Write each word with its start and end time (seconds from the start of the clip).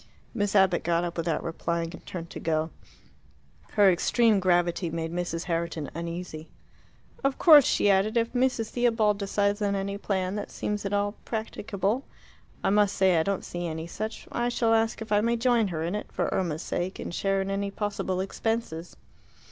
Miss 0.33 0.55
Abbott 0.55 0.83
got 0.83 1.03
up 1.03 1.15
without 1.15 1.43
replying 1.43 1.91
and 1.93 2.03
turned 2.07 2.31
to 2.31 2.39
go. 2.39 2.71
Her 3.73 3.91
extreme 3.91 4.39
gravity 4.39 4.89
made 4.89 5.13
Mrs. 5.13 5.43
Herriton 5.43 5.91
uneasy. 5.93 6.49
"Of 7.23 7.37
course," 7.37 7.65
she 7.65 7.87
added, 7.91 8.17
"if 8.17 8.33
Mrs. 8.33 8.69
Theobald 8.71 9.19
decides 9.19 9.61
on 9.61 9.75
any 9.75 9.99
plan 9.99 10.33
that 10.37 10.49
seems 10.49 10.85
at 10.85 10.91
all 10.93 11.11
practicable 11.23 12.03
I 12.63 12.71
must 12.71 12.95
say 12.95 13.15
I 13.15 13.21
don't 13.21 13.45
see 13.45 13.67
any 13.67 13.85
such 13.85 14.27
I 14.31 14.49
shall 14.49 14.73
ask 14.73 15.03
if 15.03 15.11
I 15.11 15.21
may 15.21 15.35
join 15.37 15.67
her 15.67 15.83
in 15.83 15.93
it, 15.93 16.11
for 16.11 16.29
Irma's 16.31 16.63
sake, 16.63 16.97
and 16.97 17.13
share 17.13 17.39
in 17.39 17.51
any 17.51 17.69
possible 17.69 18.21
expenses." 18.21 18.95